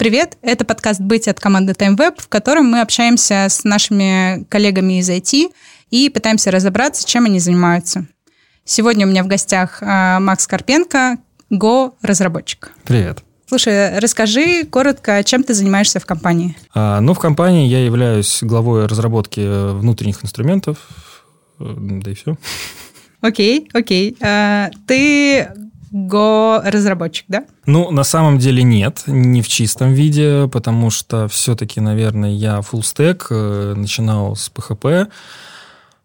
[0.00, 5.10] Привет, это подкаст «Быть» от команды TimeWeb, в котором мы общаемся с нашими коллегами из
[5.10, 5.52] IT
[5.90, 8.06] и пытаемся разобраться, чем они занимаются.
[8.64, 11.18] Сегодня у меня в гостях а, Макс Карпенко,
[11.52, 12.72] Go-разработчик.
[12.84, 13.22] Привет.
[13.44, 16.56] Слушай, расскажи коротко, чем ты занимаешься в компании?
[16.72, 20.78] А, ну, в компании я являюсь главой разработки внутренних инструментов,
[21.58, 22.38] э, да и все.
[23.20, 24.16] Окей, окей.
[24.22, 25.50] А, ты
[25.92, 27.44] Go-разработчик, да?
[27.66, 32.80] Ну, на самом деле нет, не в чистом виде, потому что все-таки, наверное, я full
[32.80, 35.08] stack, э, начинал с PHP,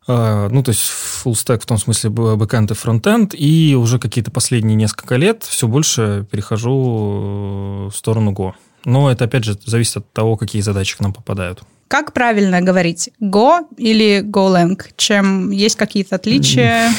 [0.07, 4.31] э, ну, то есть full stack в том смысле бэкэнд и фронтенд, и уже какие-то
[4.31, 8.53] последние несколько лет все больше перехожу э, в сторону Go.
[8.85, 11.63] Но это, опять же, зависит от того, какие задачи к нам попадают.
[11.87, 13.11] Как правильно говорить?
[13.21, 14.81] Go или GoLang?
[14.97, 16.91] Чем есть какие-то отличия?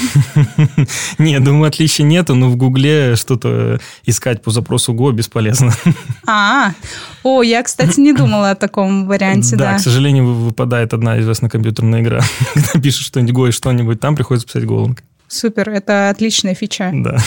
[1.19, 5.73] Нет, думаю, отличий нету, но в Гугле что-то искать по запросу Go бесполезно.
[6.25, 6.73] А,
[7.25, 9.73] о, я, кстати, не думала о таком варианте, да.
[9.73, 12.21] Да, к сожалению, выпадает одна известная компьютерная игра.
[12.55, 14.97] Когда пишешь что-нибудь Go и что-нибудь, там приходится писать GoLang.
[15.27, 16.93] Супер, это отличная фича.
[16.95, 17.19] Да.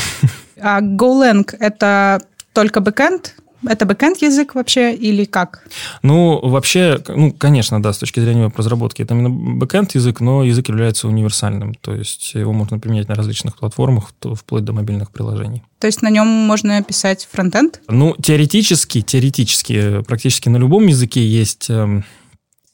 [0.61, 2.21] А GoLang— это
[2.53, 3.35] только бэкэнд?
[3.67, 5.67] Это бэкэнд язык вообще или как?
[6.01, 10.69] Ну, вообще, ну, конечно, да, с точки зрения веб-разработки, это именно бэкэнд язык, но язык
[10.69, 15.63] является универсальным, то есть его можно применять на различных платформах, вплоть до мобильных приложений.
[15.79, 17.81] То есть на нем можно писать фронтенд?
[17.87, 22.03] Ну, теоретически, теоретически, практически на любом языке есть эм,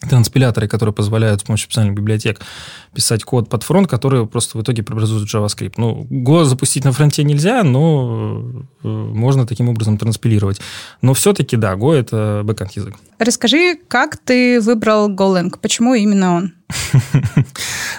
[0.02, 2.42] транспиляторы, которые позволяют с помощью специальных библиотек
[2.94, 5.74] писать код под фронт, который просто в итоге преобразует в JavaScript.
[5.78, 10.60] Ну, Go запустить на фронте нельзя, но э, можно таким образом транспилировать.
[11.02, 12.96] Но все-таки, да, Go— это бэкэнд язык.
[13.20, 15.58] Расскажи, как ты выбрал GoLang?
[15.62, 16.54] Почему именно он?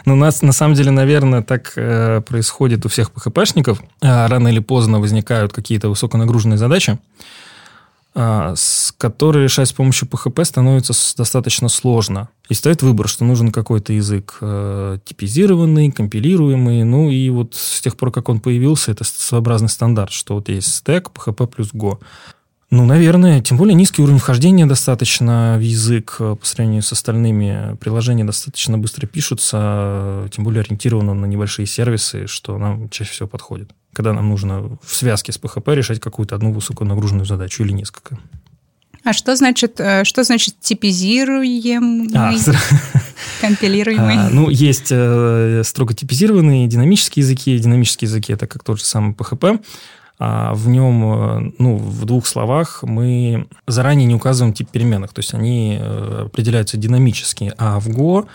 [0.04, 3.80] Ну, у нас, на самом деле, наверное, так э, происходит у всех PHP-шников.
[4.02, 6.98] Э, рано или поздно возникают какие-то высоконагруженные задачи,
[8.16, 12.30] с которой решать с помощью PHP становится достаточно сложно.
[12.48, 16.84] И стоит выбор, что нужен какой-то язык э, типизированный, компилируемый.
[16.84, 20.74] Ну и вот с тех пор, как он появился, это своеобразный стандарт, что вот есть
[20.74, 21.98] стек, PHP плюс Go.
[22.70, 27.76] Ну, наверное, тем более низкий уровень вхождения достаточно в язык э, по сравнению с остальными.
[27.80, 33.72] Приложения достаточно быстро пишутся, тем более ориентированы на небольшие сервисы, что нам чаще всего подходит.
[33.96, 38.18] Когда нам нужно в связке с PHP решать какую-то одну высоконагруженную задачу или несколько.
[39.04, 42.34] А что значит, э, что значит типизируемый, а,
[43.40, 44.18] компилируемый?
[44.18, 47.58] А, ну, есть э, строго типизированные динамические языки.
[47.58, 49.64] Динамические языки– это как тот же самый PHP.
[50.18, 55.20] А в нем, э, ну, в двух словах, мы заранее не указываем тип переменных, то
[55.20, 58.26] есть они э, определяются динамически, а в Go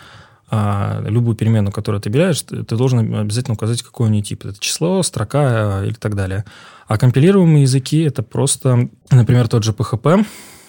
[0.54, 4.44] а любую переменную, которую ты берешь, ты, ты должен обязательно указать, какой у нее тип.
[4.44, 6.44] Это число, строка э, или так далее.
[6.86, 10.26] А компилируемые языки– это просто, например, тот же PHP,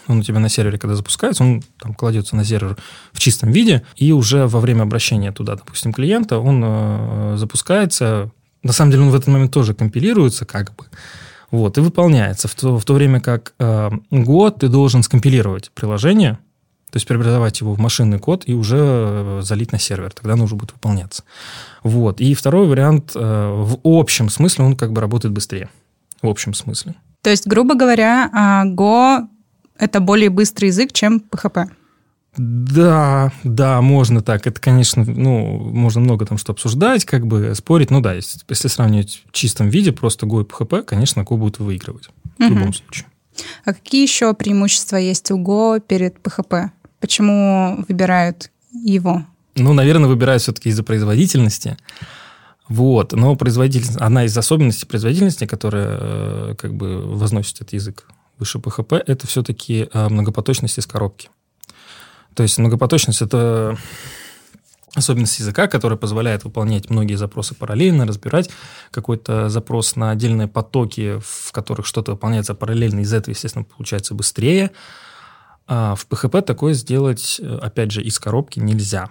[0.08, 2.78] он у тебя на сервере, когда запускается, он там кладется на сервер
[3.12, 8.32] в чистом виде, и уже во время обращения туда, допустим, клиента, он э, запускается,
[8.64, 10.86] на самом деле он в этот момент тоже компилируется как бы,
[11.52, 12.48] вот, и выполняется.
[12.48, 16.40] В то, в то время как э, год ты должен скомпилировать приложение,
[16.94, 20.12] то есть преобразовать его в машинный код и уже э, залить на сервер.
[20.12, 21.24] Тогда уже будет выполняться.
[21.81, 22.22] Вот.
[22.22, 25.70] И второй вариант, э, в общем смысле он как бы работает быстрее.
[26.22, 26.94] В общем смысле.
[27.24, 29.28] То есть, грубо говоря, а, Go—
[29.80, 31.72] это более быстрый язык, чем PHP?
[32.38, 34.46] Да, да, можно так.
[34.46, 37.90] Это, конечно, ну, можно много там что обсуждать, как бы спорить.
[37.90, 41.58] Ну да, если, если сравнивать в чистом виде просто Go и PHP, конечно, Go будет
[41.58, 42.54] выигрывать в угу.
[42.54, 43.08] любом случае.
[43.66, 46.70] А какие еще преимущества есть у Go перед PHP?
[47.03, 49.25] Почему выбирают его?
[49.56, 51.75] Ну, наверное, выбирают все-таки из-за производительности.
[52.69, 58.08] Вот, но производительность, одна из особенностей производительности, которая э, как бы возносит этот язык
[58.40, 61.30] выше PHP, это все-таки э, многопоточность из коробки.
[62.36, 63.78] То есть многопоточность– это
[64.96, 68.50] особенность языка, которая позволяет выполнять многие запросы параллельно, разбирать
[68.92, 74.72] какой-то запрос на отдельные потоки, в которых что-то выполняется параллельно, из этого, естественно, получается быстрее.
[75.68, 79.10] А в PHP такое сделать, опять же, из коробки нельзя.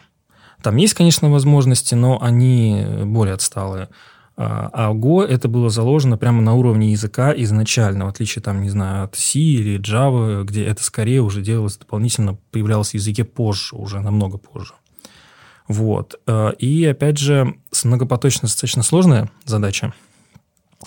[0.62, 3.88] Там есть, конечно, возможности, но они более отсталые.
[4.36, 8.70] А, а Go это было заложено прямо на уровне языка изначально, в отличие, там, не
[8.70, 13.76] знаю, от C или Java, где это скорее уже делалось дополнительно, появлялось в языке позже,
[13.76, 14.74] уже намного позже.
[15.68, 16.20] Вот.
[16.26, 19.92] А, и, опять же, с многопоточностью достаточно сложная задача,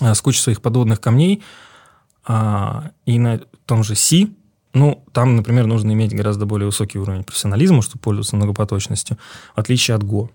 [0.00, 1.42] а, с кучей своих подводных камней,
[2.28, 4.26] и на том же C,
[4.76, 9.16] ну, там, например, нужно иметь гораздо более высокий уровень профессионализма, чтобы пользоваться многопоточностью,
[9.54, 10.28] в отличие от Go.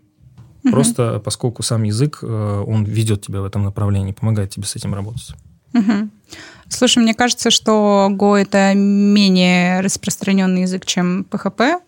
[0.64, 0.72] Угу.
[0.72, 4.96] Просто поскольку сам язык, э, он ведет тебя в этом направлении, помогает тебе с этим
[4.96, 5.36] работать.
[5.74, 6.10] Угу.
[6.70, 11.80] Слушай, мне кажется, что Go это менее распространенный язык, чем PHP.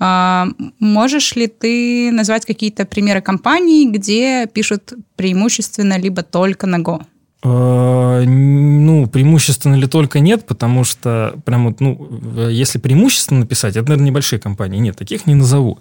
[0.00, 0.46] А,
[0.78, 7.02] можешь ли ты назвать какие-то примеры компаний, где пишут преимущественно либо только на Go?
[7.42, 13.88] А, ну, преимущественно ли только нет, потому что прям вот, ну, если преимущественно написать, это,
[13.88, 14.78] наверное, небольшие компании.
[14.78, 15.78] Нет, таких не назову.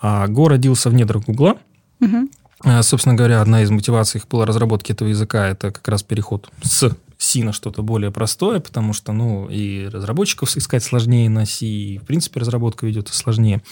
[0.00, 1.56] А Go родился в недрах Гугла.
[2.00, 2.28] Угу.
[2.80, 6.96] Собственно говоря, одна из мотиваций их была разработки этого языка, это как раз переход с
[7.18, 11.98] C на что-то более простое, потому что, ну, и разработчиков искать сложнее на C, и,
[11.98, 13.62] в принципе, разработка ведется сложнее.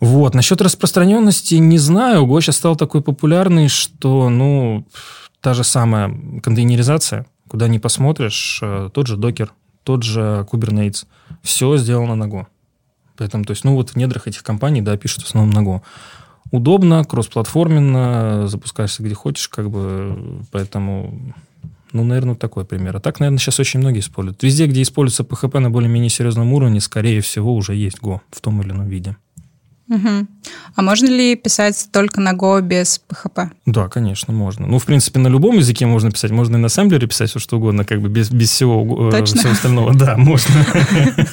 [0.00, 0.34] Вот.
[0.34, 2.26] Насчет распространенности не знаю.
[2.26, 4.86] Go сейчас стал такой популярный, что, ну,
[5.40, 9.52] та же самая контейнеризация, куда не посмотришь, э, тот же докер,
[9.84, 11.06] тот же Kubernetes,
[11.42, 12.46] все сделано на Go.
[13.16, 15.82] Поэтому, то есть, ну, вот в недрах этих компаний, да, пишут в основном на Go.
[16.50, 21.34] Удобно, кроссплатформенно, запускаешься где хочешь, как бы, поэтому
[21.92, 22.96] ну, наверное, такой пример.
[22.96, 24.42] А так, наверное, сейчас очень многие используют.
[24.42, 28.62] Везде, где используется PHP на более-менее серьезном уровне, скорее всего, уже есть Go в том
[28.62, 29.16] или ином виде.
[29.90, 30.26] Угу.
[30.76, 33.50] А можно ли писать только на Go без PHP?
[33.66, 34.66] Да, конечно, можно.
[34.66, 36.30] Ну, в принципе, на любом языке можно писать.
[36.30, 39.38] Можно и на ассемблере писать все, что угодно, как бы без, без всего, э, Точно?
[39.38, 39.94] всего остального.
[39.94, 40.54] Да, можно.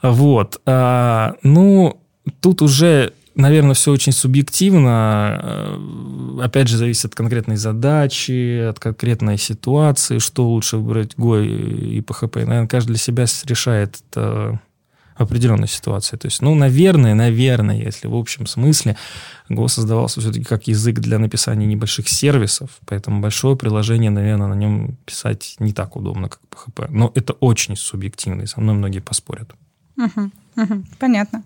[0.00, 0.60] Вот.
[0.64, 2.00] А, ну,
[2.40, 5.40] тут уже наверное, все очень субъективно.
[5.42, 12.00] Э, опять же, зависит от конкретной задачи, от конкретной ситуации, что лучше выбрать Go и
[12.00, 12.44] PHP.
[12.44, 14.60] Наверное, каждый для себя решает это
[15.18, 16.16] определенной ситуации.
[16.16, 18.96] То есть, ну, наверное, наверное, если в общем смысле
[19.50, 24.96] Go создавался все-таки как язык для написания небольших сервисов, поэтому большое приложение, наверное, на нем
[25.04, 26.86] писать не так удобно, как PHP.
[26.90, 29.50] Но это очень субъективно, и со мной многие поспорят.
[30.98, 31.42] Понятно.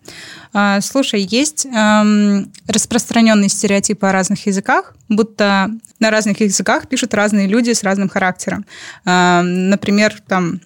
[0.52, 5.70] А, слушай, есть эм, распространенные стереотипы о разных языках, будто
[6.00, 8.64] на разных языках пишут разные люди с разным характером.
[9.04, 10.60] Э, например, там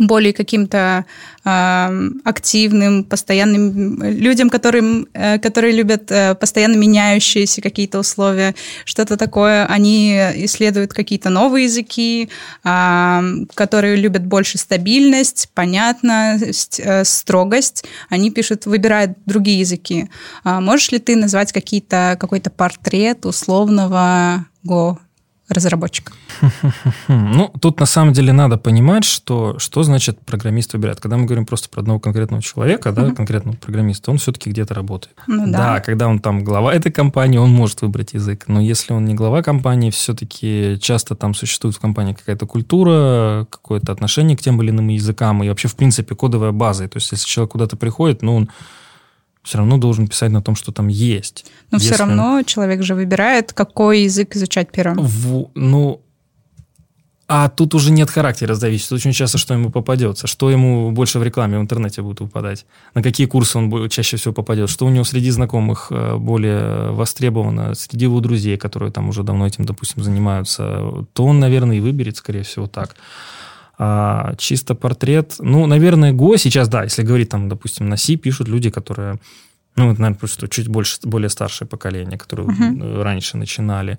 [0.00, 1.04] более каким-то
[1.44, 8.54] э, активным, постоянным людям, которым, э, которые любят э, постоянно меняющиеся какие-то условия,
[8.84, 9.66] что-то такое.
[9.66, 10.14] Они
[10.44, 12.30] исследуют какие-то новые языки,
[12.64, 13.20] э,
[13.54, 17.84] которые любят больше стабильность, понятность, э, строгость.
[18.08, 20.08] Они пишут, выбирают другие языки.
[20.44, 24.96] А можешь ли ты назвать какие-то, какой-то портрет условного Go
[25.50, 26.12] разработчика?
[27.08, 31.00] Ну, тут на самом деле надо понимать, что, что значит программист выбирает.
[31.00, 35.16] Когда мы говорим просто про одного конкретного человека, да, конкретного программиста, он все-таки где-то работает.
[35.26, 35.58] Ну, да.
[35.58, 38.44] да, когда он там глава этой компании, он может выбрать язык.
[38.48, 43.92] Но если он не глава компании, все-таки часто там существует в компании какая-то культура, какое-то
[43.92, 46.88] отношение к тем или иным языкам и вообще, в принципе, кодовая база.
[46.88, 48.50] То есть, если человек куда-то приходит, ну, он
[49.42, 51.46] все равно должен писать на том, что там есть.
[51.70, 51.92] Но Если...
[51.92, 54.98] все равно человек же выбирает, какой язык изучать первым.
[55.04, 56.02] В, ну,
[57.32, 58.90] а тут уже нет характера зависит.
[58.90, 60.26] Очень часто, что ему попадется.
[60.26, 62.66] Что ему больше в рекламе в интернете будет выпадать.
[62.92, 64.68] На какие курсы он чаще всего попадет.
[64.68, 67.74] Что у него среди знакомых э, более востребовано.
[67.76, 71.06] Среди его друзей, которые там уже давно этим, допустим, занимаются.
[71.12, 72.96] То он, наверное, и выберет, скорее всего, так.
[73.82, 75.36] А, чисто портрет.
[75.38, 79.18] Ну, наверное, Go сейчас, да, если говорить там, допустим, на C пишут люди, которые,
[79.74, 83.02] ну, наверное, просто чуть больше, более старшее поколение, которые uh-huh.
[83.02, 83.98] раньше начинали.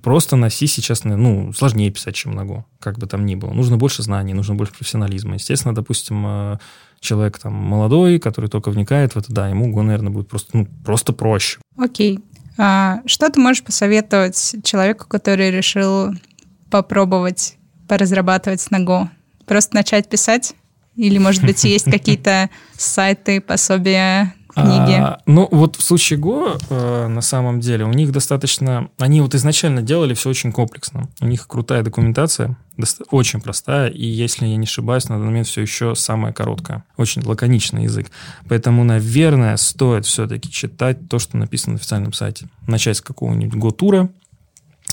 [0.00, 3.52] Просто на C сейчас, ну, сложнее писать, чем на Go, как бы там ни было.
[3.52, 5.34] Нужно больше знаний, нужно больше профессионализма.
[5.34, 6.58] Естественно, допустим, э,
[7.00, 10.66] человек там молодой, который только вникает в это, да, ему Go, наверное, будет просто, ну,
[10.82, 11.58] просто проще.
[11.76, 12.20] Окей.
[12.56, 16.14] А что ты можешь посоветовать человеку, который решил
[16.70, 17.58] попробовать
[17.90, 19.08] поразрабатывать на Go?
[19.46, 20.54] Просто начать писать?
[20.94, 24.92] Или, может быть, есть какие-то сайты, пособия, книги?
[24.92, 28.90] А, ну, вот в случае Go, э, на самом деле, у них достаточно...
[29.00, 31.08] Они вот изначально делали все очень комплексно.
[31.20, 32.56] У них крутая документация,
[33.10, 36.84] очень простая, и, если я не ошибаюсь, на данный момент все еще самая короткая.
[36.96, 38.06] Очень лаконичный язык.
[38.48, 42.46] Поэтому, наверное, стоит все-таки читать то, что написано на официальном сайте.
[42.68, 44.10] Начать с какого-нибудь Go-тура,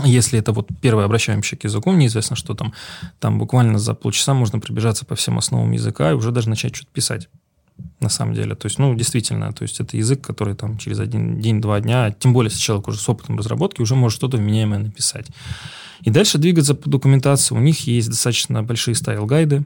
[0.03, 2.73] если это вот первый обращаемся к языку, неизвестно, что там,
[3.19, 6.91] там буквально за полчаса можно пробежаться по всем основам языка и уже даже начать что-то
[6.91, 7.29] писать
[7.99, 8.55] на самом деле.
[8.55, 12.33] То есть, ну, действительно, то есть это язык, который там через один день-два дня, тем
[12.33, 15.27] более, если человек уже с опытом разработки, уже может что-то вменяемое написать.
[16.01, 17.55] И дальше двигаться по документации.
[17.55, 19.65] У них есть достаточно большие стайл-гайды,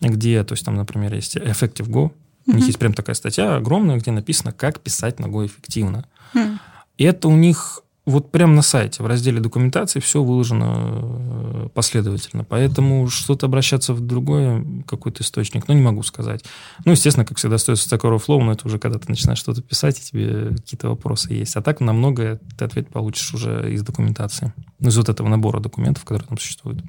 [0.00, 2.12] где, то есть там, например, есть Effective Go.
[2.46, 6.06] У них есть прям такая статья огромная, где написано, как писать на Go эффективно.
[6.34, 6.58] Mm.
[6.96, 12.44] И это у них вот прямо на сайте, в разделе документации все выложено э, последовательно.
[12.44, 16.44] Поэтому что-то обращаться в другой какой-то источник, ну, не могу сказать.
[16.84, 19.98] Ну, естественно, как всегда, стоит Stack Overflow, но это уже когда ты начинаешь что-то писать,
[19.98, 21.56] и тебе какие-то вопросы есть.
[21.56, 24.52] А так на многое ты ответ получишь уже из документации.
[24.80, 26.82] Ну, из вот этого набора документов, которые там существуют.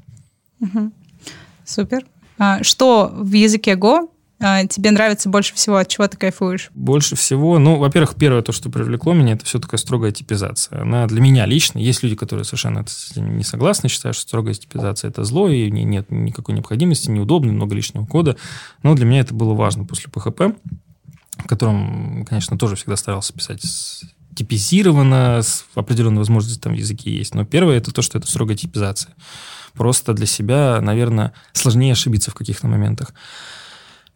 [0.61, 0.91] Угу.
[1.65, 2.05] Супер.
[2.37, 4.09] А, что в языке Go
[4.39, 6.69] тебе нравится больше всего, от чего ты кайфуешь?
[6.73, 10.81] Больше всего, ну, во-первых, первое то, что привлекло меня, это все такая строгая типизация.
[10.81, 14.53] Она для меня лично, есть люди, которые совершенно с этим не согласны, считают, что строгая
[14.53, 18.37] типизация это зло, и нет никакой необходимости, неудобно, много лишнего кода.
[18.81, 20.55] Но для меня это было важно после PHP,
[21.39, 23.61] в котором, конечно, тоже всегда старался писать
[24.35, 27.35] типизировано, с определенной возможностью там в языке есть.
[27.35, 29.13] Но первое это то, что это строгая типизация.
[29.73, 33.13] Просто для себя, наверное, сложнее ошибиться в каких-то моментах.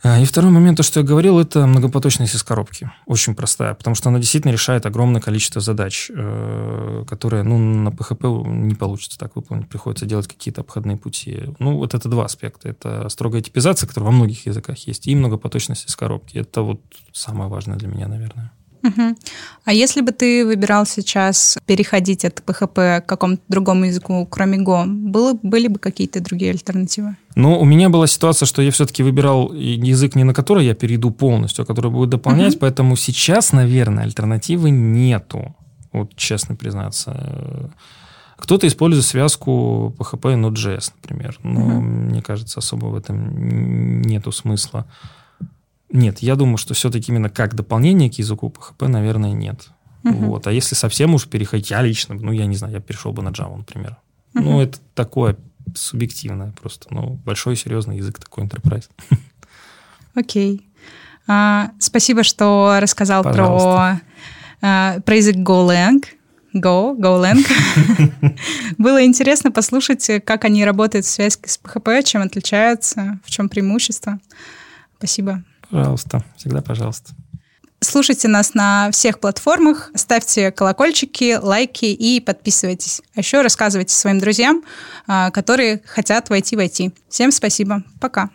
[0.06, 2.92] А, и второй момент, то, что я говорил, это многопоточность из коробки.
[3.06, 8.46] Очень простая, потому что она действительно решает огромное количество задач, э, которые ну, на PHP
[8.50, 9.70] не получится так выполнить.
[9.70, 11.44] Приходится делать какие-то обходные пути.
[11.60, 12.68] Ну, вот это два аспекта.
[12.68, 16.38] Это строгая типизация, которая во многих языках есть, и многопоточность из коробки.
[16.38, 16.82] Это вот
[17.14, 18.52] самое важное для меня, наверное.
[18.84, 19.16] Угу.
[19.66, 24.86] А если бы ты выбирал сейчас переходить от PHP к какому-то другому языку, кроме Go,
[24.86, 27.16] было, были бы какие-то другие альтернативы?
[27.36, 31.12] Ну, у меня была ситуация, что я все-таки выбирал язык не на который я перейду
[31.12, 32.60] полностью, а который будет дополнять, угу.
[32.62, 35.56] поэтому сейчас, наверное, альтернативы нету.
[35.94, 37.72] Вот честно признаться.
[38.38, 41.40] Кто-то использует связку PHP и Node.js, например.
[41.44, 41.82] Но угу.
[41.82, 44.86] мне кажется, особо в этом нету смысла.
[45.94, 49.70] Нет, я думаю, что все-таки именно как дополнение к языку PHP, наверное, нет.
[50.04, 50.26] Uh-huh.
[50.26, 50.48] Вот.
[50.48, 53.30] А если совсем уж переходить, я лично, ну, я не знаю, я перешел бы на
[53.30, 53.98] Java, например.
[54.34, 54.42] Uh-huh.
[54.42, 55.38] Ну, это такое
[55.76, 56.88] субъективное просто.
[56.90, 58.90] Ну, большой серьезный язык такой enterprise.
[60.16, 60.56] Окей.
[60.56, 60.62] Okay.
[61.28, 64.02] А, спасибо, что рассказал про,
[64.62, 66.04] а, про язык GoLang.
[66.54, 67.44] Go, GoLang.
[68.78, 74.20] Было интересно послушать, как они работают в связи с PHP, чем отличаются, в чем преимущество.
[74.98, 75.44] Спасибо.
[75.74, 77.14] Пожалуйста, всегда пожалуйста.
[77.80, 83.02] Слушайте нас на всех платформах, ставьте колокольчики, лайки и подписывайтесь.
[83.16, 84.64] А еще рассказывайте своим друзьям,
[85.08, 86.94] а, которые хотят войти в IT.
[87.10, 87.82] Всем спасибо.
[88.00, 88.30] Пока.